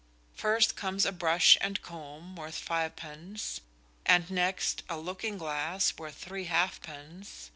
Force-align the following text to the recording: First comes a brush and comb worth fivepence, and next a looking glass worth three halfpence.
First 0.33 0.75
comes 0.75 1.05
a 1.05 1.11
brush 1.11 1.59
and 1.61 1.79
comb 1.83 2.35
worth 2.35 2.55
fivepence, 2.55 3.61
and 4.03 4.27
next 4.31 4.81
a 4.89 4.97
looking 4.97 5.37
glass 5.37 5.95
worth 5.95 6.15
three 6.17 6.45
halfpence. 6.45 7.49